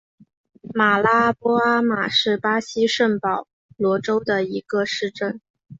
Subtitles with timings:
[0.73, 3.45] 马拉波阿马是巴西圣保
[3.77, 5.39] 罗州的一个市镇。